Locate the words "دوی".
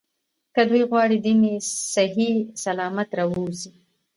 0.69-0.83